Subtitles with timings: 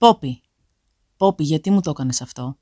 [0.00, 0.42] Πόπι.
[1.16, 2.58] Πόπι, γιατί μου το έκανες αυτό;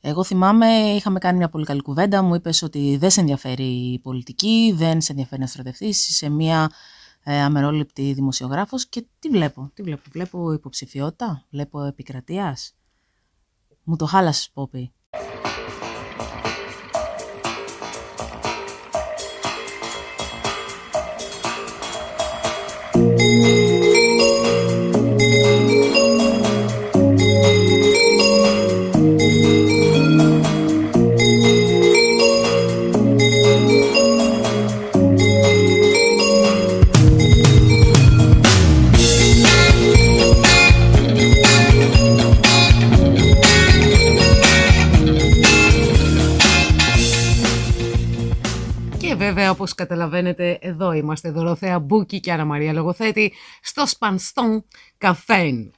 [0.00, 2.22] Εγώ θυμάμαι, είχαμε κάνει μια πολύ καλή κουβέντα.
[2.22, 6.08] Μου είπες ότι δεν σε ενδιαφέρει η πολιτική, δεν σε ενδιαφέρει να στρατευτείς.
[6.08, 6.70] Είσαι μια
[7.22, 8.86] ε, αμερόληπτη δημοσιογράφος.
[8.86, 10.02] Και τι βλέπω, τι βλέπω.
[10.10, 12.74] Βλέπω υποψηφιότητα, βλέπω επικρατείας.
[13.82, 14.92] Μου το χάλασες, Πόπι.
[49.62, 54.64] Όπως καταλαβαίνετε, εδώ είμαστε Δωροθέα Μπούκη και Άννα Μαρία Λογοθέτη στο Σπανστόν
[54.98, 55.74] Καφέν.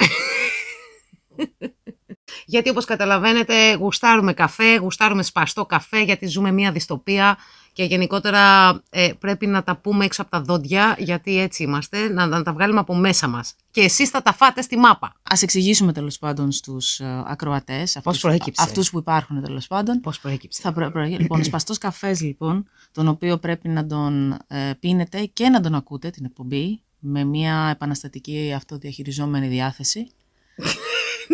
[2.47, 7.37] Γιατί όπως καταλαβαίνετε γουστάρουμε καφέ, γουστάρουμε σπαστό καφέ γιατί ζούμε μια δυστοπία
[7.73, 12.27] και γενικότερα ε, πρέπει να τα πούμε έξω από τα δόντια γιατί έτσι είμαστε, να,
[12.27, 13.55] να τα βγάλουμε από μέσα μας.
[13.71, 15.15] Και εσείς θα τα φάτε στη μάπα.
[15.23, 20.01] Ας εξηγήσουμε τέλος πάντων στους ε, ακροατές, αυτούς, προέκυψε; αυτούς που υπάρχουν τέλος πάντων.
[20.01, 20.61] Πώς προέκυψε.
[20.63, 20.91] Θα προ...
[20.91, 25.61] προ- λοιπόν, ο σπαστός καφές λοιπόν, τον οποίο πρέπει να τον ε, πίνετε και να
[25.61, 30.07] τον ακούτε την εκπομπή με μια επαναστατική αυτοδιαχειριζόμενη διάθεση.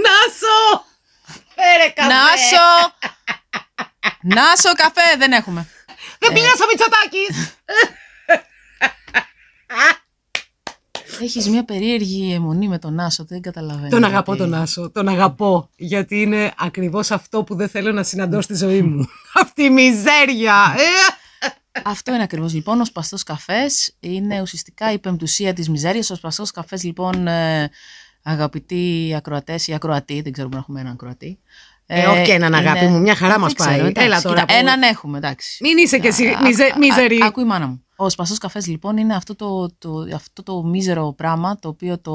[0.06, 0.84] Νάσο!
[1.54, 2.12] Φέρε καφέ!
[2.12, 2.94] Νάσο!
[4.22, 5.66] Νάσο καφέ δεν έχουμε.
[6.18, 7.56] Δεν πήγα στο Μητσοτάκης!
[11.22, 13.88] Έχεις μια περίεργη αιμονή με τον Νάσο, δεν καταλαβαίνω.
[13.88, 14.14] Τον γιατί.
[14.14, 18.54] αγαπώ τον Άσο, τον αγαπώ, γιατί είναι ακριβώς αυτό που δεν θέλω να συναντώ στη
[18.54, 19.08] ζωή μου.
[19.42, 20.74] Αυτή η μιζέρια!
[20.76, 21.18] Ε!
[21.84, 22.80] Αυτό είναι ακριβώς λοιπόν.
[22.80, 26.10] Ο σπαστός καφές είναι ουσιαστικά η πεμπτουσία της μιζέριας.
[26.10, 27.70] Ο σπαστός καφές λοιπόν, ε,
[28.22, 31.38] αγαπητοί ακροατές ή ακροατοί, δεν ξέρουμε να έχουμε έναν ακροατή.
[31.86, 33.78] Ε, όχι και έναν, αγάπη μου, μια χαρά Δεν μας ξέρω, πάει.
[33.80, 35.58] εντάξει, Έλα τώρα κοίτα, που- Έναν έχουμε, εντάξει.
[35.64, 37.16] Μην είσαι κι εσύ Α, μιζε, α, μίζερη.
[37.22, 37.84] α, Ακούει η μάνα μου.
[38.02, 42.12] Ο σπαστός καφές λοιπόν είναι αυτό το, το, αυτό το μίζερο πράγμα το οποίο το,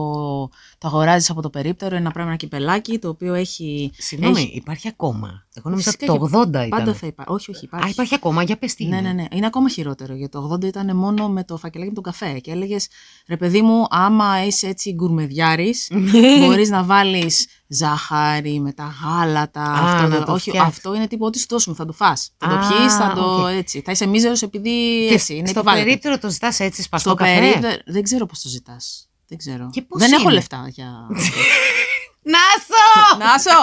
[0.78, 3.91] το αγοράζεις από το περίπτερο, είναι ένα πράγμα ένα κυπελάκι το οποίο έχει...
[3.97, 5.45] Συγγνώμη, έχει- υπάρχει ακόμα.
[5.53, 6.69] Εγώ νόμιζα Φυσικά ότι το και 80 ήταν.
[6.69, 7.34] Πάντα θα υπάρχει.
[7.34, 7.88] Όχι, όχι, υπάρχει.
[7.88, 9.07] Α, υπάρχει ακόμα, για πες τι Ναι, είναι.
[9.07, 9.25] ναι, ναι.
[9.31, 10.13] Είναι ακόμα χειρότερο.
[10.16, 12.40] Γιατί το 80 ήταν μόνο με το φακελάκι με τον καφέ.
[12.40, 12.88] Και έλεγες,
[13.28, 15.91] ρε παιδί μου, άμα είσαι έτσι γκουρμεδιάρης,
[16.40, 19.62] μπορείς να βάλεις ζάχαρη με τα γάλατα.
[19.62, 20.74] Α, αυτό, να το- το όχι, φτιάξεις.
[20.78, 21.76] αυτό είναι τύπου ό,τι σου δώσουμε.
[21.76, 22.31] Θα το φας.
[22.38, 23.50] Θα το Α, πιει, θα το οκ.
[23.52, 23.81] έτσι.
[23.86, 25.36] Θα είσαι μίζερος επειδή Και έτσι.
[25.36, 25.86] Είναι στο επιβάλλεται.
[25.86, 27.81] περίπτερο το ζητάς έτσι σπαστό Στο καφέ; περίπτερο.
[27.86, 29.09] Δεν ξέρω πώς το ζητάς.
[29.28, 29.70] Δεν ξέρω.
[29.72, 30.88] Και πώς δεν έχω είναι; λεφτά για.
[32.36, 33.18] Νάσο!
[33.18, 33.62] Νάσο!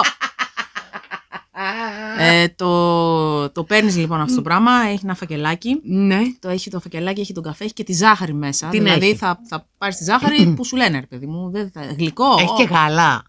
[2.17, 4.71] ε, το το παίρνεις λοιπόν αυτό το πράγμα.
[4.87, 5.79] Έχει ένα φακελάκι.
[5.83, 6.19] Ναι.
[6.39, 8.69] Το έχει το φακελάκι, έχει τον καφέ, έχει και τη ζάχαρη μέσα.
[8.69, 9.15] Την δηλαδή έχει.
[9.15, 11.51] θα, θα πάρεις τη ζάχαρη που σου λένε, ρε παιδί μου.
[11.51, 12.35] Δεν θα, γλυκό.
[12.39, 13.23] Έχει και Ω, γάλα.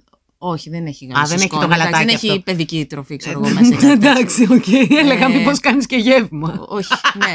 [0.47, 1.21] Όχι, δεν έχει γάλα.
[1.21, 1.63] Α, δεν έχει σκόνη.
[1.63, 2.41] το γαλατάκι Εντάξει, Δεν έχει αυτό.
[2.41, 3.61] παιδική τροφή, ξέρω εγώ μέσα.
[3.67, 4.11] ή κάτι τέτοιο.
[4.11, 4.69] Εντάξει, οκ.
[4.99, 6.65] Έλεγα Ε, μήπως κάνεις και γεύμα.
[6.69, 7.35] Όχι, ναι.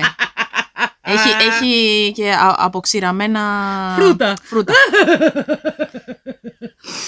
[1.02, 3.42] έχει, έχει και α- αποξηραμένα
[4.00, 4.34] Φρούτα.
[4.44, 4.74] φρούτα.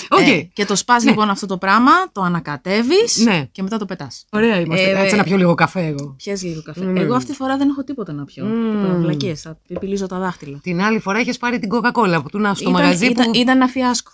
[0.10, 0.28] Οκ.
[0.28, 3.46] Ε, και το σπάς λοιπόν αυτό το πράγμα, το ανακατεύεις Ναι.
[3.52, 4.26] και μετά το πετάς.
[4.30, 4.90] Ωραία είμαστε.
[4.90, 6.16] Ε, Κάτσε ε, να πιω λίγο καφέ εγώ.
[6.24, 6.92] Πιες λίγο καφέ.
[6.92, 6.96] Mm.
[6.96, 8.46] Εγώ αυτή τη φορά δεν έχω τίποτα να πιω.
[8.46, 8.72] Mm.
[8.82, 10.60] Τίποτα, βλακίες, θα πιπιλίζω τα δάχτυλα.
[10.64, 13.40] Την άλλη φορά είχες πάρει την κοκακόλα που του να στο Ήταν- μαγαζί ήταν, που...
[13.40, 14.12] ήταν ένα φιάσκο.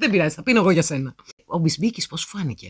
[0.00, 1.14] Δεν πειράζει, θα πίνω εγώ για σένα.
[1.46, 2.68] Ο Μπισμπίκης πώς σου φάνηκε;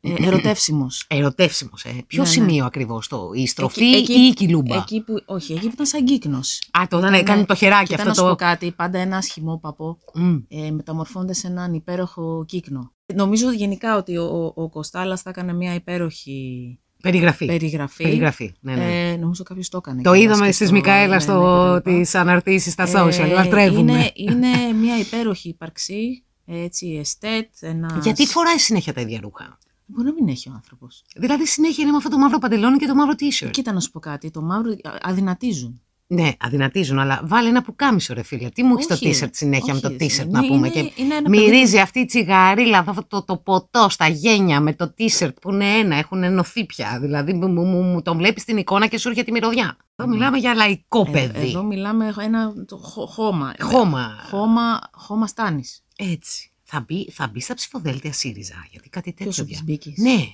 [0.00, 1.04] Ε, ερωτεύσιμος.
[1.08, 2.04] Ερωτεύσιμος, ε.
[2.06, 2.34] Ποιο Ναι, ναι.
[2.34, 4.76] σημείο ακριβώς το, η στροφή Εκεί- εκεί- ή η κοιλούμπα.
[4.76, 6.62] Εκεί που, όχι, εκεί που ήταν σαν κύκνος.
[6.78, 8.44] Α, το Ήταν, έκανε το χεράκι Κοίτα να αυτό σου πω το...
[8.44, 10.36] κάτι, πάντα ένα σχημόπαπο Μμ.
[10.48, 12.92] ε, μεταμορφώνεται σε έναν υπέροχο κύκνο.
[13.14, 17.46] Νομίζω γενικά ότι ο, ο, ο Κοστάλας θα έκανε μια υπέροχη Περιγραφή.
[17.46, 18.02] περιγραφή.
[18.02, 19.10] Περιγραφή, ναι, ναι.
[19.10, 20.02] Ε, νομίζω κάποιος το έκανε.
[20.02, 21.90] το κιόλας είδαμε και στις στο- Μικαέλα ναι, στο, ναι, κτλ.
[21.90, 24.10] τις αναρτήσεις στα Ε, social, λατρεύουμε.
[24.14, 27.98] Είναι, είναι μια υπέροχη ύπαρξη, έτσι, εστέτ, ένα...
[28.02, 29.58] Γιατί φοράει συνέχεια τα ίδια ρούχα.
[29.86, 31.04] Μπορεί να μην έχει ο άνθρωπος.
[31.16, 33.50] Δηλαδή συνέχεια είναι με αυτό το μαύρο παντελόνι και το μαύρο t-shirt.
[33.50, 35.80] Κοίτα να σου πω κάτι, το μαύρο α- αδυνατίζουν.
[36.08, 38.48] Ναι, αδυνατίζουν, αλλά βάλε ένα πουκάμισο, ρε φίλε.
[38.48, 40.56] Τι μου έχεις το Όχι, t-shirt συνέχεια με το όχι, t-shirt είναι- να πούμε.
[40.56, 44.74] είναι- και είναι ένα μυρίζει αυτή η τσιγαρίλα, αυτό το, το ποτό στα γένια με
[44.74, 46.98] το t-shirt που είναι ένα, έχουν ενωθεί πια.
[47.00, 49.76] Δηλαδή μου, μου, μου, μου τον βλέπεις την εικόνα και σου έρχεται η μυρωδιά.
[49.96, 51.46] Εδώ μιλάμε για λαϊκό Ε, παιδί.
[51.48, 53.54] Εδώ μιλάμε ένα το, χω- χώμα.
[53.60, 54.08] Χώμα.
[54.30, 55.82] Χώμα, χώμα στάνης.
[55.96, 56.50] Έτσι.
[56.62, 59.24] Θα μπει, θα μπει στα ψηφοδέλτια ΣΥΡΙΖΑ, γιατί κάτι τέτοιο.
[59.24, 60.24] Ποιος ο δια- Μπισμπίκης; Ναι.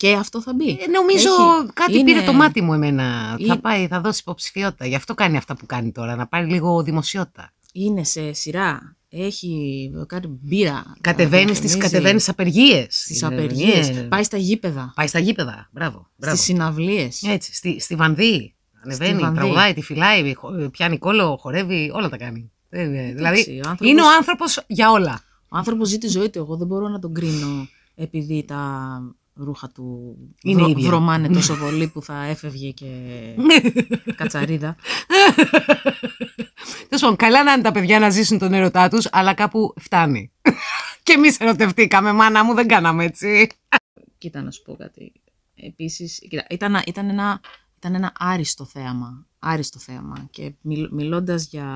[0.00, 0.68] Και αυτό θα μπει.
[0.70, 3.36] Ε, νομίζω Έχει- κάτι είναι- πήρε το μάτι μου εμένα.
[3.38, 4.86] Είναι- Θα πάει, θα δώσει υποψηφιότητα.
[4.86, 7.52] Γι' αυτό κάνει αυτά που κάνει τώρα, να πάρει λίγο δημοσιότητα.
[7.72, 8.96] Είναι σε σειρά.
[9.08, 10.96] Έχει κάνει μπύρα.
[11.00, 12.86] Κατεβαίνεις στις, διαφημίζει κατεβαίνεις στις απεργίες.
[12.88, 13.88] στις απεργίες.
[13.88, 14.92] Ε, Πάει στα γήπεδα.
[14.96, 15.68] Πάει στα γήπεδα.
[15.72, 16.10] Μπράβο.
[16.16, 16.36] μπράβο.
[16.36, 17.22] Στις συναυλίες.
[17.22, 18.54] Έτσι, στη, στη Βανδί.
[18.84, 19.36] Ανεβαίνει, Βανδί.
[19.38, 22.50] τραγουδάει, τη φυλάει, χο- πιάνει κόλλο, χορεύει, όλα τα κάνει.
[22.68, 25.20] Ε, ε, δηλαδή, ο άνθρωπος- είναι ο άνθρωπος για όλα.
[25.48, 26.38] Ο άνθρωπος ζει τη ζωή του.
[26.38, 28.58] Εγώ δεν μπορώ να τον κρίνω επειδή τα
[29.34, 30.88] ρούχα του Είναι βρω- ίδια.
[30.88, 32.86] βρωμάνε τόσο πολύ που θα έφευγε και
[34.16, 34.76] κατσαρίδα.
[36.88, 40.30] Τέλος πάντων, καλά να είναι τα παιδιά να ζήσουν τον έρωτά τους, αλλά κάπου φτάνει.
[41.02, 43.50] και εμείς ερωτευτήκαμε, μάνα μου, δεν κάναμε έτσι.
[44.18, 45.12] Κοίτα να σου πω κάτι.
[45.54, 47.40] Επίσης, κοίτα, ήταν, ήταν, ένα,
[47.76, 49.26] ήταν ένα άριστο θέαμα.
[49.38, 50.28] Άριστο θέαμα.
[50.30, 51.66] Και μιλ, μιλώντας για,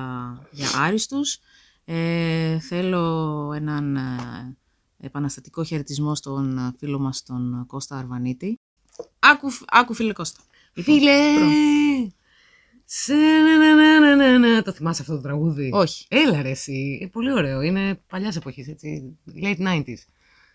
[0.51, 1.39] για άριστους,
[1.85, 4.57] ε, θέλω έναν ε,
[4.97, 8.59] επαναστατικό χαιρετισμό στον ε, φίλο μας τον Κώστα Αρβανίτη.
[9.19, 10.39] Άκου, φ- άκου φίλε Κώστα.
[10.73, 11.33] Λοιπόν, Φίλε!
[11.35, 12.13] προ-
[12.85, 14.61] Σε να να να να να να.
[14.61, 16.05] Το θυμάσαι αυτό το τραγούδι; Όχι.
[16.09, 16.99] Έλα ρε εσύ.
[17.01, 17.61] Ε, Πολύ ωραίο.
[17.61, 19.17] Είναι παλιάς εποχής, έτσι.
[19.43, 19.83] Late 90s.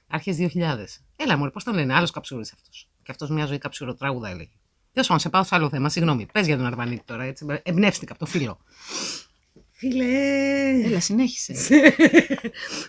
[0.06, 1.02] Αρχές 2000.
[1.16, 2.90] Έλα μου, πώς τον λένε; Άλλος καψούρη αυτός.
[3.02, 4.50] Και αυτός μια ζωή καψούρο τραγούδα έλεγε.
[4.92, 5.88] Τέλο πάντων, σε πάω σε άλλο θέμα.
[5.88, 6.26] Συγγνώμη.
[6.32, 7.22] Πες για τον Αρβανίτη τώρα.
[7.24, 7.46] Έτσι.
[7.62, 8.58] Εμπνεύστηκα από το φίλο.
[9.80, 10.04] Φίλε.
[10.84, 11.52] Έλα, συνέχισε.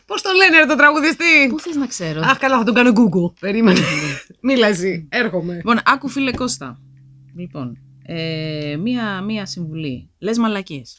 [0.06, 2.92] Πώς τον λένε ρε, το τραγουδιστή; Πού θες να ξέρω; Αχ, καλά, θα τον κάνω
[2.96, 3.34] Google.
[3.40, 3.80] Περίμενε.
[4.42, 5.08] Μίλα εσύ.
[5.10, 5.56] Έρχομαι.
[5.56, 6.80] Λοιπόν, άκου φίλε Κώστα.
[7.36, 10.10] Λοιπόν, ε, μία, μία συμβουλή.
[10.20, 10.98] Λες μαλακίες.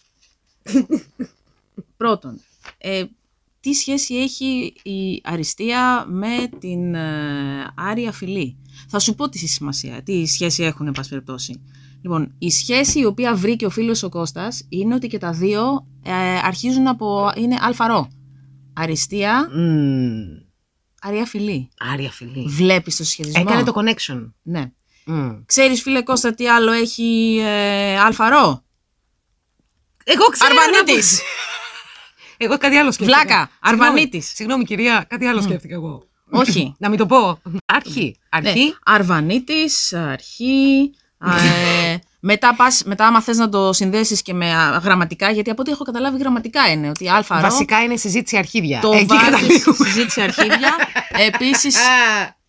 [1.97, 2.41] Πρώτον,
[2.79, 3.05] ε,
[3.61, 8.56] τι σχέση έχει η αριστεία με την ε, άρια φυλή;
[8.89, 11.61] Θα σου πω τι σημασία, τι σχέση έχουν, εν πάση περιπτώσει.
[12.03, 15.87] Λοιπόν, η σχέση η οποία βρήκε ο φίλος ο Κώστας είναι ότι και τα δύο
[16.05, 16.13] ε,
[16.43, 18.11] αρχίζουν από, είναι αλφαρό.
[18.73, 20.23] Αριστεία, Μμμ.
[21.01, 21.69] αρία φυλή.
[21.93, 22.45] Άρια φιλή.
[22.49, 23.45] Βλέπεις το συσχετισμό.
[23.47, 24.31] Έκανε το connection.
[24.43, 24.71] Ναι.
[25.05, 25.31] Μμ.
[25.47, 28.65] Ξέρεις φίλε Κώστα τι άλλο έχει ε, αλφαρό;
[30.05, 30.55] Εγώ ξέρω.
[30.61, 31.21] Αρβανίτης.
[32.37, 33.19] Εγώ κάτι άλλο σκέφτηκα.
[33.19, 33.85] Βλάκα, Συγγνώμη.
[33.85, 34.33] Αρβανίτης.
[34.35, 36.07] Συγγνώμη, κυρία, κάτι άλλο σκέφτηκα εγώ.
[36.31, 36.75] Όχι.
[36.79, 37.41] Να μην το πω.
[37.65, 38.17] Αρχή.
[38.29, 38.65] Αρχή.
[38.65, 38.73] Ναι.
[38.85, 40.91] Αρβανίτης, αρχή.
[41.27, 45.61] Ε, μετά, πας, μετά άμα θες να το συνδέσεις και με α, γραμματικά, γιατί από
[45.63, 48.81] ό,τι έχω καταλάβει γραμματικά είναι ότι αλφαρό Βασικά είναι συζήτηση αρχίδια.
[48.81, 49.77] το Εκεί βάζεις καταλήγουμε.
[49.89, 50.77] συζήτηση αρχίδια.
[51.27, 51.81] επίσης, Α,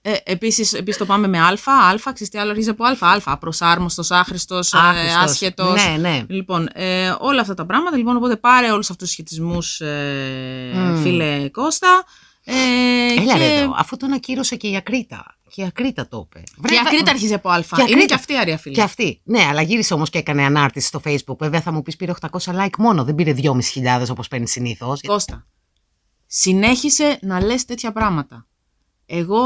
[0.02, 3.32] ε, επίσης, επίσης το πάμε με αλφα, αλφα, ξέρεις τι άλλο αρχίζει από αλφα, αλφα,
[3.32, 5.24] απροσάρμοστος, άχρηστος, ε, άχρηστος.
[5.24, 5.86] άσχετος.
[5.86, 6.24] Ναι, ναι.
[6.28, 7.98] Λοιπόν, ε, όλα αυτά τα πράγματα.
[7.98, 11.02] Λοιπόν, οπότε πάρε όλους αυτούς τους σχετισμούς, ε, Μμμ.
[11.02, 12.04] φίλε Κώστα.
[12.46, 12.54] Ε,
[13.22, 13.38] Έλα και...
[13.40, 15.26] ρε εδώ, αφού τον ακύρωσε και η Ακρίτα.
[15.54, 16.44] Και η Ακρίτα το είπε.
[16.68, 17.76] Και η Ακρίτα αρχίζει από αλφα.
[17.76, 18.16] Και η Είναι Ακρίτα.
[18.16, 18.76] και αυτή αρία φίλε.
[18.76, 19.22] Και αυτή.
[19.24, 21.38] Ναι, αλλά γύρισε όμως και έκανε ανάρτηση στο Facebook.
[21.38, 23.04] Βέβαια θα μου πεις πήρε 800 like μόνο.
[23.04, 25.02] Δεν πήρε 2.500 όπως παίρνει συνήθως.
[25.02, 25.48] Κώστα,
[26.26, 28.48] συνέχισε να λες τέτοια πράγματα.
[29.06, 29.46] Εγώ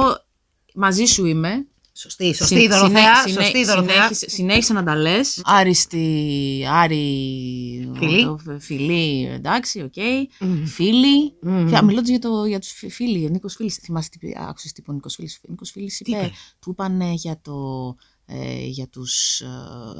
[0.74, 1.68] μαζί σου είμαι.
[2.00, 3.16] Σωστή, σωστή Συ- η Δωροθέα.
[3.16, 3.96] συνέ- Σωστή η συνέ- Δωροθέα.
[3.96, 5.42] συνέχισε, συνέχισε να τα λες.
[5.44, 8.24] Άριστη, Άρη, Φιλή.
[8.24, 9.94] το- φιλή, εντάξει, οκ.
[10.40, 10.66] Μμμ.
[10.66, 11.34] Φίλοι.
[11.42, 11.70] Μμμ.
[11.76, 11.82] Mm.
[11.84, 14.80] Μιλώντας για, το, για τους φι- φίλοι, ο Νίκος Φίλης, θυμάσαι τι πει- άκουσες τι
[14.82, 17.54] είπε ο Νίκος Φίλης; Ο Νίκος Φίλης Τι είπε, είπε; του είπαν για, το,
[17.90, 18.17] ε,
[18.68, 19.46] για, τους, ε,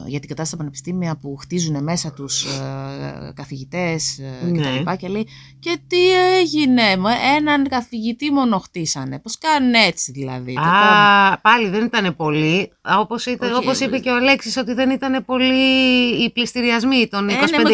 [0.08, 4.58] για την κατάσταση στα πανεπιστήμια που χτίζουν μέσα τους ε, καθηγητές ε, Ναι.
[4.58, 5.28] και τα λοιπά και λέει
[5.60, 10.54] και τι έγινε, μα, έναν καθηγητή μόνο χτίσανε, πώς κάνουν έτσι δηλαδή.
[10.54, 11.34] το κάνουν».
[11.34, 12.72] Α, πάλι δεν ήταν πολύ.
[13.00, 17.08] Όπως, ήταν, Όχι, όπως ε, είπε και ο Αλέξης ότι δεν ήταν πολύ οι πληστηριασμοί
[17.08, 17.50] των Ε, 25.000.
[17.52, 17.70] ναι, με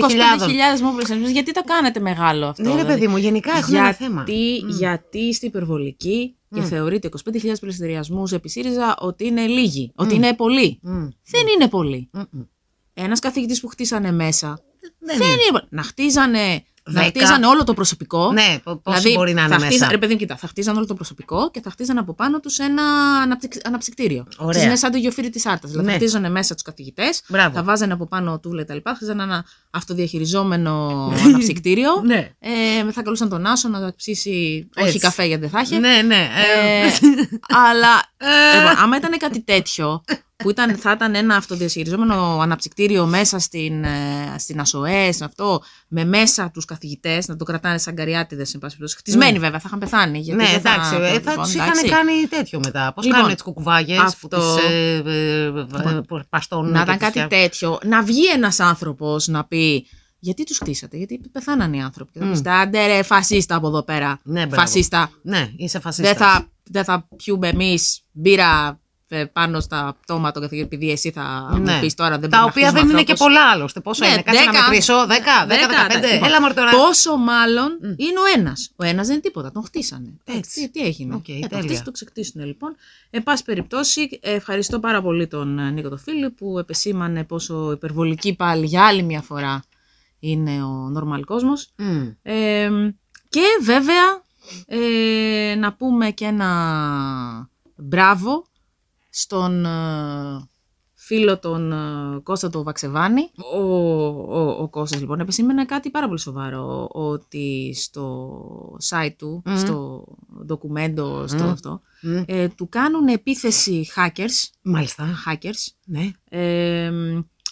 [0.76, 2.64] 25.000 μόμπλες, γιατί τα κάνετε μεγάλο αυτό.
[2.64, 4.24] Ναι, ρε δηλαδή; παιδί μου, γενικά έχουν ένα θέμα.
[4.28, 6.66] Γιατί, γιατί είστε υπερβολικοί και Μμ.
[6.66, 10.80] θεωρείτε 25.000 πληστηριασμούς επί ΣΥΡΙΖΑ ότι είναι λίγοι, ότι είναι πολλοί.
[10.82, 11.08] Μμ.
[11.26, 12.10] Δεν είναι πολλοί.
[12.14, 12.42] Μμ, μμ.
[12.94, 14.60] Ένας καθηγητής που χτίσανε μέσα.
[15.00, 15.42] Δεν Δεν είναι.
[15.50, 15.68] είναι.
[15.70, 17.06] Να χτίζανε, να Δέκα.
[17.20, 18.32] χτίζανε όλο το προσωπικό.
[18.32, 19.66] Ναι, πο- πόσο δηλαδή, μπορεί να είναι θα μέσα.
[19.66, 22.40] χτίζανε, ρε παιδί μου, κοίτα, θα χτίζανε όλο το προσωπικό και θα χτίζανε από πάνω
[22.40, 22.84] τους ένα
[23.24, 24.26] αναψυκ- αναψυκτήριο.
[24.38, 24.64] Ωραία.
[24.64, 25.70] Είναι σαν το γεωφύρι της Άρτας.
[25.70, 25.94] Δηλαδή, Ναι.
[25.94, 27.56] θα χτίζανε μέσα τους καθηγητές, Μπράβο.
[27.56, 31.90] θα βάζανε από πάνω τούλε τα λοιπά, χτίζανε ένα αυτοδιαχειριζόμενο αναψυκτήριο.
[32.06, 32.30] Ναι.
[32.40, 34.70] Ε, θα καλούσαν τον Άσο να τα ψήσει.
[34.76, 34.90] Έτσι.
[34.90, 35.78] Όχι καφέ γιατί δεν θα είχε.
[35.80, 36.16] Ναι, ναι.
[36.16, 36.92] ε, Ε,
[37.48, 40.04] αλλά ε, λοιπόν, άμα ήταν κάτι τέτοιο,
[40.44, 46.06] που ήταν, θα ήταν ένα αυτοδιαχειριζόμενο αναψυκτήριο μέσα στην, ε, στην ΑΣΟΕ, σε αυτό, με
[46.06, 48.98] μέσα τους καθηγητές, να το κρατάνε σαν καριάτιδες, εν πάση περιπτώσει.
[48.98, 49.40] Χτισμένοι Ναι.
[49.40, 50.20] βέβαια, θα είχαν πεθάνει.
[50.20, 51.58] Γιατί ναι, δεν εντάξει, ε, θα λοιπόν, του εντάξει.
[51.86, 52.92] είχαν κάνει τέτοιο μετά.
[52.96, 55.44] Πώς Λοιπόν, κάνουν τις κουκουβάγες που αυτό- τις ε, ε,
[55.86, 56.72] ε, ε, παστώνουν.
[56.72, 59.88] Να και ήταν τις κάτι φτιά- τέτοιο, να βγει ένας άνθρωπος να πει.
[60.20, 62.12] Γιατί τους χτίσατε, Γιατί πεθάναν οι άνθρωποι.
[62.12, 64.20] Και θα πεις, άντε ρε, φασίστα από εδώ πέρα.
[64.24, 64.56] Ναι, μπράβο.
[64.62, 65.12] φασίστα.
[65.22, 66.14] Ναι, είσαι φασίστα.
[66.14, 68.83] Δεν θα, δεν θα πιούμε εμείς μπύρα ε,
[69.34, 72.46] πάνω στα πτώματα των καθηγητών, επειδή εσύ θα μου πεις τώρα δεν Τα μπορεί να
[72.46, 73.36] οποία δεν χτίσουμε είναι και ανθρώπους.
[73.36, 73.80] πολλά άλλωστε.
[73.80, 74.64] Πόσο Ναι, είναι, κάτσε να δέκα.
[74.64, 74.94] μετρήσω.
[74.94, 75.90] 10, 10, 15.
[75.90, 76.28] εντάξει, λοιπόν.
[76.30, 76.72] Έλα μωρέ τώρα.
[76.72, 78.72] Πόσο μάλλον είναι ο ένας.
[78.76, 80.14] Ο ένας δεν είναι τίποτα, τον χτίσανε.
[80.26, 80.62] Έτσι.
[80.62, 81.16] Τι, τι έγινε.
[81.16, 81.62] Οκ, ε, το τέλεια.
[81.64, 82.76] χτίσανε, το ξεκτίσουν λοιπόν.
[83.10, 87.72] Εν πάση περιπτώσει, ε, ευχαριστώ πάρα πολύ τον ε, Νίκο το Φίλη που επεσήμανε πόσο
[87.72, 89.64] υπερβολική πάλι για άλλη μια φορά
[90.20, 91.70] είναι ο normal κόσμος.
[91.76, 92.08] Μμ.
[92.24, 92.70] Ε,
[93.30, 94.22] και βέβαια
[94.68, 98.46] ε, να πούμε και ένα μπράβο
[99.16, 100.48] στον ε,
[100.94, 103.32] φίλο τον ε, Κώστα το Βαξεβάνη.
[103.56, 109.58] Ο, ο, ο Κώστας λοιπόν επισήμενε κάτι πάρα πολύ σοβαρό, ότι στο site του, Μμμ.
[109.58, 110.04] στο
[110.46, 111.50] ντοκουμέντο, στο Μμ.
[111.50, 112.24] αυτό, Μμ.
[112.26, 115.08] ε, του κάνουν επίθεση hackers, Μάλιστα.
[115.28, 116.12] hackers Ναι.
[116.30, 116.92] ε,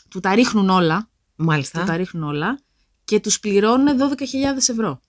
[0.10, 1.84] του τα ρίχνουν όλα, του Μάλιστα.
[1.84, 2.60] τα ρίχνουν όλα
[3.04, 5.00] και τους πληρώνουν 12.000 ευρώ.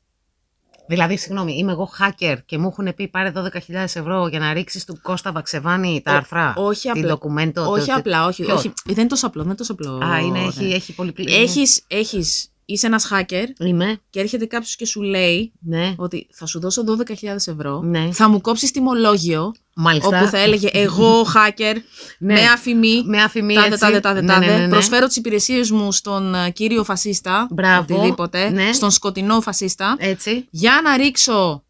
[0.93, 3.41] Δηλαδή, συγγνώμη, είμαι εγώ hacker και μου έχουν πει πάρε 12.000
[3.75, 6.53] ευρώ για να ρίξεις του Κώστα Βαξεβάνη τα Ο- άρθρα.
[6.57, 7.03] όχι Τη απλά.
[7.07, 7.63] ντοκουμέντο.
[7.71, 8.73] όχι το- το- απλά, όχι, ποιο; όχι.
[8.85, 10.05] Δεν είναι τόσο απλό, δεν είναι τόσο απλό.
[10.05, 10.45] Α, είναι, ναι.
[10.47, 11.35] έχει, έχει πολύ πλήρη.
[11.35, 14.01] Έχεις, έχεις, είσαι ένας hacker Είμαι.
[14.11, 15.95] και έρχεται κάποιος και σου λέει Ναι.
[15.97, 18.09] ότι θα σου δώσω 12.000 ευρώ, Ναι.
[18.13, 20.19] θα μου κόψεις τιμολόγιο, Μάλιστα.
[20.21, 21.75] όπου θα έλεγε εγώ hacker,
[22.19, 22.33] Ναι.
[22.35, 23.79] με αφημί, Με αφημί τάδε, έτσι.
[23.81, 24.69] τάδε, τάδε, Ναι, τάδε, ναι, ναι, ναι.
[24.69, 27.95] προσφέρω τις υπηρεσίες μου στον ε, κύριο φασίστα, Μπράβο.
[27.97, 28.73] οτιδήποτε, Ναι.
[28.73, 30.47] στον σκοτεινό φασίστα, Έτσι.
[30.51, 31.65] για να ρίξω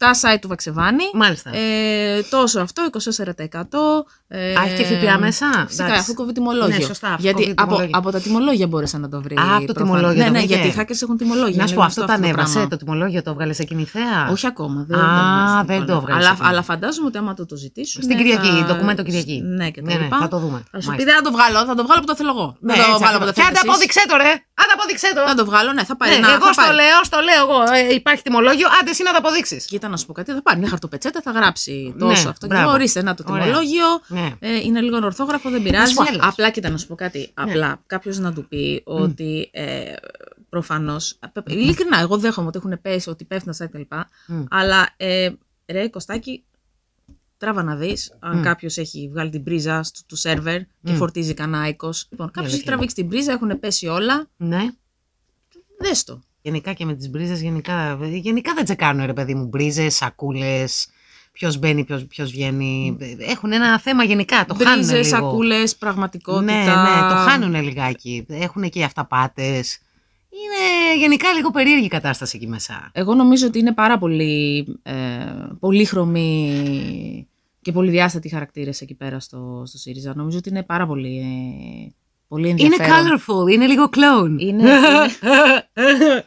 [0.00, 1.50] τα site του Βαξεβάνη, Μάλιστα.
[1.56, 4.06] ε, τόσο αυτό, 24%.
[4.32, 5.46] Ε, Α, έχει και ΦΠΑ μέσα.
[5.66, 6.00] Φυσικά, Εντάξει.
[6.02, 6.76] αφού κόβει τιμολόγιο.
[6.78, 7.98] Ναι, σωστά, αφού γιατί κόβει από, τιμολόγιο.
[7.98, 9.34] από τα τιμολόγια μπόρεσα να το βρει.
[9.38, 9.96] Α, από το προφανώς.
[9.98, 10.54] τιμολόγιο Ναι, το ναι, βρήκε.
[10.54, 11.56] γιατί οι hackers έχουν τιμολόγια.
[11.62, 12.68] να σου είναι πω, αυτό γνωστό τα το ανέβασε πράγμα.
[12.70, 14.28] το τιμολόγιο, το έβγαλε εκείνη η θέα.
[14.30, 14.84] Όχι ακόμα.
[14.88, 15.98] Δεν, Α, έβγαλε δεν το ακόμα.
[16.00, 16.48] έβγαλε Αλλά, εκείνη.
[16.48, 18.02] αλλά φαντάζομαι ότι άμα το, το ζητήσουν.
[18.02, 19.38] Στην Κυριακή, ντοκουμέντο Κυριακή.
[19.58, 20.16] Ναι, και τα Ναι, ναι, λοιπά.
[20.24, 20.58] θα το δούμε.
[20.70, 20.94] Θα σου Μάλιστα.
[20.96, 22.46] πει δεν θα το βγάλω, θα το βγάλω που το θέλω εγώ.
[22.60, 23.26] Ναι, δεν το έτσι βγάλω που ακριβώς.
[23.28, 23.70] το Και θέλετε άντε εσείς.
[23.70, 24.32] απόδειξέ το, ρε!
[24.62, 25.20] Άντε απόδειξέ το!
[25.30, 26.10] Θα το βγάλω, ναι, θα πάρει.
[26.12, 26.74] Ναι, να, εγώ θα στο πάρει.
[26.80, 27.58] λέω, στο λέω εγώ.
[27.78, 29.60] Ε, υπάρχει τιμολόγιο, άντε εσύ να το αποδείξεις.
[29.90, 32.32] Κοίτα να σου πω κάτι, θα πάρει μια χαρτοπετσέτα, θα γράψει τόσο Ναι, αυτό.
[32.46, 32.62] Και μπράβο.
[32.64, 33.44] εγώ, ορίστε, να το Ωραία.
[33.44, 33.84] τιμολόγιο.
[34.08, 34.34] Ναι.
[34.38, 35.90] Ε, είναι λίγο ορθόγραφο, δεν πειράζει.
[35.90, 36.26] σου πω άλλος.
[36.26, 37.30] Απλά κοίτα να σου πω κάτι.
[37.34, 39.92] Απλά κάποιος να του πει ότι ε,
[40.48, 41.18] προφανώς.
[41.46, 43.80] Ειλικρινά, εγώ δέχομαι ότι έχουν πέσει, ότι πέφτουν στα κτλ.
[44.26, 44.44] Μμ.
[44.50, 45.30] Αλλά ε,
[45.66, 46.44] ρε Κωστάκη,
[47.36, 48.42] τράβα να δεις αν Μμ.
[48.42, 50.96] κάποιος έχει βγάλει την πρίζα στο, του σερβερ και Μμ.
[50.96, 51.90] φορτίζει κανένα οίκο.
[52.10, 52.64] Λοιπόν, κάποιος έχει αλήθεια.
[52.72, 54.28] τραβήξει την πρίζα, έχουν πέσει όλα.
[54.36, 54.68] Ναι.
[55.78, 56.20] Δες το.
[56.42, 59.46] Γενικά και με τις μπρίζες, γενικά, γενικά δεν τσεκάρουν ρε παιδί μου.
[59.46, 60.88] Μπρίζες, σακούλες,
[61.32, 62.96] ποιος μπαίνει, ποιος βγαίνει.
[63.18, 64.44] Έχουν ένα θέμα γενικά.
[64.44, 65.16] Το χάνουν Μπρίζες, λίγο.
[65.16, 66.52] σακούλες, πραγματικότητα.
[66.52, 68.26] Ναι, ναι, το χάνουν λιγάκι.
[68.28, 69.78] Έχουν και οι αυταπάτες.
[70.32, 72.90] Είναι γενικά λίγο περίεργη η κατάσταση εκεί μέσα.
[72.92, 74.94] Εγώ νομίζω ότι είναι πάρα πολύ ε,
[75.60, 77.28] πολύχρωμοι
[77.62, 80.12] και πολυδιάστατοι χαρακτήρες εκεί πέρα στο, στο ΣΥΡΙΖΑ.
[80.16, 81.92] Νομίζω ότι είναι πάρα πολύ, ε,
[82.30, 83.18] πολύ Είναι ενδιαφέρον.
[83.18, 84.40] colorful, είναι λίγο clone.
[84.40, 86.24] Είναι, είναι,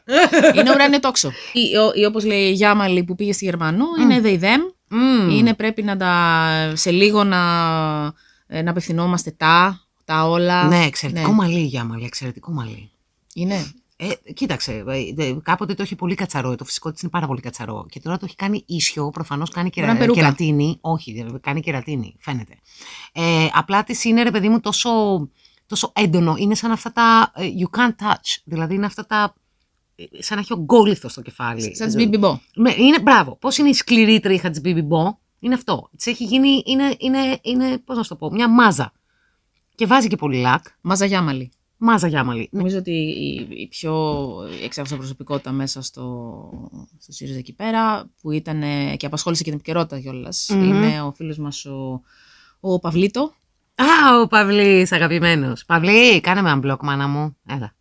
[0.56, 1.32] είναι ουράνιο τόξο.
[1.54, 4.74] Ή, ο- ή όπως λέει η Γιάμαλη που πήγε στη Γερμανού, είναι they them.
[4.88, 5.30] Μμμ.
[5.30, 7.40] Είναι πρέπει να τα, σε λίγο να,
[8.48, 10.68] ε, να απευθυνόμαστε τα, τα όλα.
[10.68, 11.34] Ναι, εξαιρετικό Ναι.
[11.34, 12.90] μαλλί, Γιάμαλη, εξαιρετικό μαλλί.
[13.34, 13.72] Είναι.
[13.98, 14.84] Ε, κοίταξε,
[15.18, 17.86] ε, ε, κάποτε το είχε πολύ κατσαρό, το φυσικό της είναι πάρα πολύ κατσαρό.
[17.90, 20.36] Και τώρα το έχει κάνει ίσιο, προφανώς κάνει Μπορεί να είναι κερα, περούκα.
[20.36, 20.78] κερατίνη.
[20.82, 22.54] Όχι, ε, κάνει κερατίνη, φαίνεται.
[23.14, 24.90] Ε, απλά της είναι, ρε παιδί μου, τόσο,
[25.68, 26.36] τόσο έντονο.
[26.38, 28.38] Είναι σαν αυτά τα ε, you can't touch.
[28.44, 29.34] Δηλαδή είναι αυτά τα.
[29.96, 31.76] ε, σαν να έχει ογκόλυθο στο κεφάλι.
[31.76, 32.40] Σαν τις μπιμπιμπό.
[32.56, 33.36] Ναι, είναι, μπράβο.
[33.36, 35.90] Πώς είναι η σκληρή τρίχα της Μπιμπιμπό, είναι αυτό.
[35.98, 38.92] Της έχει γίνει, είναι, είναι, είναι πώς να σου το πω, μια μάζα.
[39.76, 40.64] Και βάζει και πολύ λακ.
[40.82, 41.52] Μάζα Γιάμαλη.
[41.78, 42.50] Μάζα γιάμαλη.
[42.52, 46.50] Νομίζω ότι η, η πιο εξάρτητα προσωπικότητα μέσα στο,
[47.00, 50.64] στο ΣΥΡΙΖΑ εκεί πέρα, που ήταν ε, και απασχόλησε και την επικαιρότητα κιόλας, Μμμ.
[50.64, 52.02] είναι ο φίλος μας ο,
[52.60, 53.34] ο Παυλίτο.
[53.76, 55.66] Α, ο Παυλής, αγαπημένος.
[55.66, 57.38] Παυλή, κάνε με unblock, μάνα μου.
[57.50, 57.74] Έλα.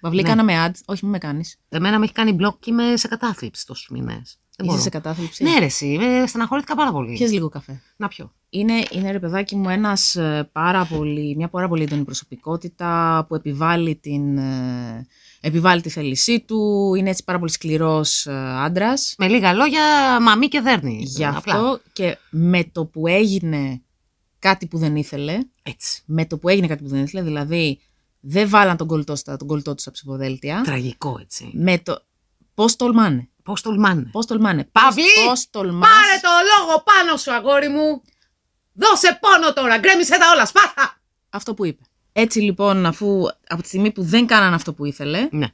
[0.00, 0.28] Παυλί, Ναι.
[0.28, 1.56] κάναμε ad, όχι μην με κάνεις.
[1.68, 4.38] Εμένα με έχει κάνει block και είμαι σε κατάθλιψη τόσους μήνες.
[4.56, 4.80] Δεν Είσαι μπορώ.
[4.80, 7.12] σε κατάθλιψη; Ναι, ρε, εσύ, με στεναχωρήθηκα πάρα πολύ.
[7.16, 7.80] Πιες λίγο καφέ.
[7.96, 8.32] Να πιω.
[8.50, 13.34] Είναι, είναι ρε παιδάκι μου ένας ε, πάρα πολύ, μια πάρα πολύ έντονη προσωπικότητα που
[13.34, 15.06] επιβάλλει, την, ε,
[15.40, 18.32] επιβάλλει τη θέλησή του, είναι έτσι πάρα πολύ σκληρός ε,
[18.64, 19.14] άντρας.
[19.18, 19.82] Με λίγα λόγια,
[20.20, 20.98] μαμή και δέρνει.
[21.02, 21.36] Γι' Απλά.
[21.54, 23.82] αυτό και με το που έγινε
[24.48, 26.02] κάτι που δεν ήθελε, Έτσι.
[26.06, 27.80] με το που έγινε κάτι που δεν ήθελε, δηλαδή
[28.20, 31.50] δεν βάλαν τον κολλητό, στα, τον κολλητό τους στα ψηφοδέλτια, Τραγικό, έτσι.
[31.54, 31.98] με το
[32.54, 37.32] πώς τολμάνε, Πώς τολμάνε; πώς τολμάνε, Παυλί, πώς, πώς τολμάς, Πάρε το λόγο πάνω σου,
[37.32, 38.02] αγόρι μου.
[38.72, 41.00] Δώσε πόνο τώρα, γκρέμισε τα όλα, σπάθα.
[41.28, 41.82] αυτό που είπε.
[42.12, 45.48] Έτσι λοιπόν, αφού από τη στιγμή που δεν κάναν αυτό που ήθελε, Ναι.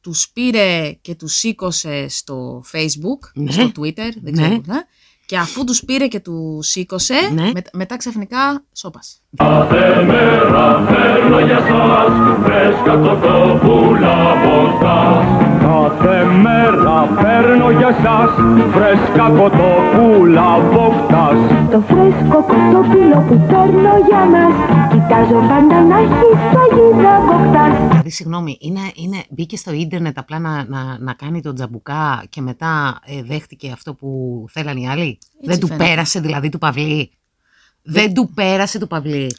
[0.00, 3.50] τους πήρε και τους σήκωσε στο facebook, Ναι.
[3.52, 4.30] στο twitter, δεν Ναι.
[4.32, 4.86] ξέρω πού θα,
[5.34, 7.50] και αφού τους πήρε και τους σήκωσε, Ναι.
[7.52, 9.16] μετα- μετά ξαφνικά σώπασε.
[9.36, 12.12] Κάθε μέρα φέρνω για σας
[12.44, 15.24] φρέσκα κοτόπουλα από σας.
[15.62, 18.30] Κάθε μέρα φέρνω για σας
[18.74, 21.38] φρέσκα κοτόπουλα από σας.
[21.70, 24.54] Το φρέσκο κοτόπουλο που παίρνω για μας
[24.92, 30.64] Κοιτάζω πάντα να έχει σφαγίδα κοκτάς Δηλαδή, συγγνώμη, είναι, είναι, μπήκε στο ίντερνετ απλά να,
[30.68, 34.08] να, να κάνει τον τζαμπουκά και μετά ε, δέχτηκε αυτό που
[34.50, 35.84] θέλαν οι άλλοι; Δεν του φαίνεται.
[35.84, 37.10] πέρασε δηλαδή του Παυλή;
[37.84, 39.36] Δεν του πέρασε του Παυλή.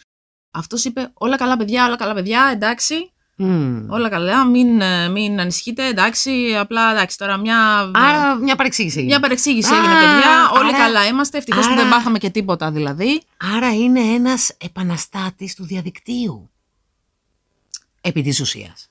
[0.51, 3.89] Αυτός είπε όλα καλά παιδιά, όλα καλά παιδιά, εντάξει, Μμμ.
[3.91, 8.97] Όλα καλά, μην, ε, μην ανησυχείτε, εντάξει, απλά εντάξει, τώρα μια, Άρα μια παρεξήγηση.
[8.97, 9.11] έγινε.
[9.11, 12.29] μια παρεξήγηση Α, έγινε παιδιά, όλοι άρα- καλά είμαστε, ευτυχώς που άρα- δεν πάθαμε και
[12.29, 13.21] τίποτα δηλαδή.
[13.55, 16.49] Άρα είναι ένας επαναστάτης του διαδικτύου.
[18.01, 18.89] Επί της ουσίας.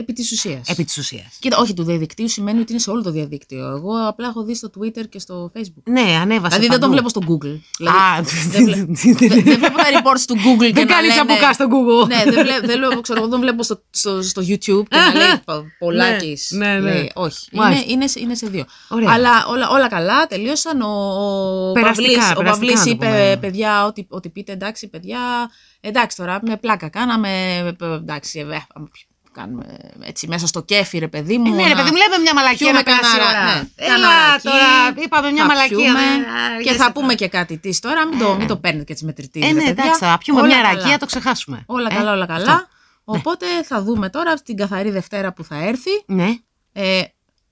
[0.00, 0.68] Επί της ουσίας.
[0.68, 1.36] Επί της ουσίας.
[1.38, 3.66] Κοίτα, όχι του διαδικτύου σημαίνει ότι είναι σε όλο το διαδίκτυο.
[3.68, 5.82] Εγώ απλά έχω δει στο Twitter και στο Facebook.
[5.84, 6.80] Ναι, ανέβασε δηλαδή δεν παντού.
[6.80, 7.60] τον βλέπω στο Google.
[7.78, 11.10] Δηλαδή, Α, δεν, βλέ- δεν- δεν βλέπω τα reports του Google και Δεν να κάνεις
[11.16, 12.06] λένε- τσαμπουκά στο Google.
[12.08, 15.14] Ναι, δεν, βλέπω, δεν, βλέπω, ξέρω, εγώ δεν βλέπω στο, στο, στο YouTube και να
[15.14, 15.42] λέει
[15.78, 16.50] πολλάκις.
[16.50, 16.92] Ναι, ναι, ναι.
[16.92, 17.84] λέει, όχι, είναι, Μάλιστα.
[17.88, 18.64] είναι, σε- είναι σε δύο.
[18.88, 19.12] Ωραία.
[19.12, 20.80] Αλλά όλα, όλα καλά, τελείωσαν.
[20.80, 20.88] Ο,
[21.68, 23.36] ο Περαστικά, Παυλής, ο περαστικά Παυλής να το είπε, πούμε.
[23.40, 25.18] παιδιά, ό,τι, ό,τι πείτε, εντάξει, παιδιά,
[25.80, 28.62] εντάξει τώρα, με πλάκα κάναμε, εντάξει, ε, ε,
[29.32, 29.64] κάνουμε
[30.02, 31.54] έτσι μέσα στο κέφι, ρε παιδί μου.
[31.54, 33.54] Ναι, ρε να- παιδί μου, λέμε μια μαλακία πιούμε να περάσει η κανένα- ώρα.
[33.54, 35.76] ναι, Έλα καναράκι, τώρα, είπαμε μια θα μαλακία.
[35.76, 37.14] πιούμε ναι, και αργέσαι θα πούμε τώρα.
[37.14, 39.50] και κάτι της τώρα, μην το, μην το παίρνετε και τις μετρητήρες.
[39.50, 41.62] Ε, ναι, εντάξει, θα πιούμε μια ρακία, το ξεχάσουμε.
[41.66, 42.52] Όλα Ε, καλά, όλα καλά.
[42.52, 42.66] αυτό.
[43.04, 45.90] Οπότε θα δούμε τώρα την καθαρή Δευτέρα που θα έρθει.
[46.06, 46.28] Ναι,
[46.72, 47.02] Ε,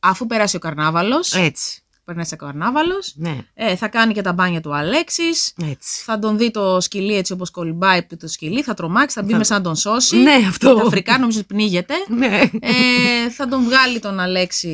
[0.01, 1.83] αφού περάσει ο καρνάβαλος, έτσι.
[2.09, 6.03] Περνάει ο καρνάβαλος, Ναι, ε, θα κάνει και τα μπάνια του Αλέξης, έτσι.
[6.05, 9.35] θα τον δει το σκυλί έτσι όπως κολυμπάει που το σκυλί, θα τρομάξει, θα μπει
[9.35, 10.17] μέσα να τον σώσει.
[10.17, 10.75] Ναι, αυτό.
[10.75, 11.95] Τα Αφρικά νομίζω ότι πνίγεται.
[12.09, 12.41] Ναι.
[12.61, 14.73] Ε, θα τον βγάλει τον Αλέξη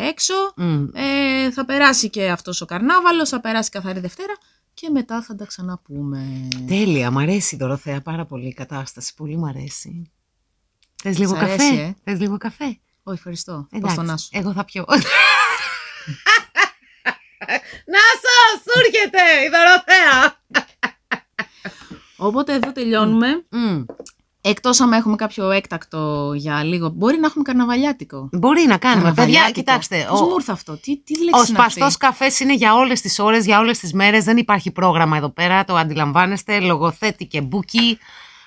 [0.00, 0.34] έξω.
[0.56, 0.84] Μμ.
[0.92, 4.32] Ε, θα περάσει και αυτός ο καρνάβαλος, θα περάσει καθαρή Δευτέρα
[4.74, 6.48] και μετά θα τα ξαναπούμε.
[6.66, 9.14] Τέλεια, μ' αρέσει η Δωροθέα πάρα πολύ η κατάσταση.
[9.14, 10.10] Πολύ μ' αρέσει.
[11.02, 12.64] Θες λίγο Σ' καφέ; αρέσει, ε; Θες λίγο καφέ;
[13.02, 13.52] Όχι, ευχαριστώ.
[13.70, 14.28] Πώς Εντάξει, τον άσου.
[14.32, 14.84] εγώ θα πιω.
[17.94, 20.40] Νάσο, σου έρχεται η Δωροθέα.
[22.16, 23.44] Οπότε εδώ τελειώνουμε.
[23.50, 23.84] Μμ.
[24.44, 26.88] Εκτός άμα έχουμε κάποιο έκτακτο για λίγο.
[26.88, 28.28] Μπορεί να έχουμε καρναβαλιάτικο.
[28.32, 29.00] Μπορεί να κάνουμε.
[29.02, 29.58] Παιδιά, Καρναβαλιάτικο.
[29.60, 30.06] κοιτάξτε.
[30.08, 32.74] Πώς ο- μου ήρθε αυτό; Τι, τι Ο λέξη είναι αυτή; σπαστός καφές είναι για
[32.74, 34.24] όλες τις ώρες, για όλες τις μέρες.
[34.24, 35.64] Δεν υπάρχει πρόγραμμα εδώ πέρα.
[35.64, 36.60] Το αντιλαμβάνεστε.
[36.60, 37.98] Λογοθέτη και μπουκι.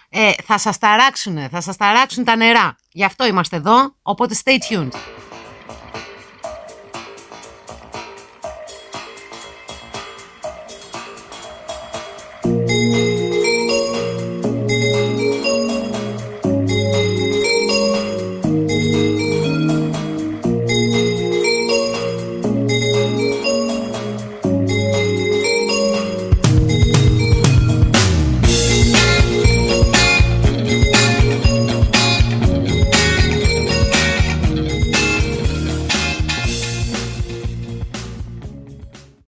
[0.10, 2.76] Ε, θα σας ταράξουν, θα σας ταράξουν τα νερά.
[2.92, 3.96] Γι' αυτό είμαστε εδώ.
[4.02, 4.92] Οπότε stay tuned.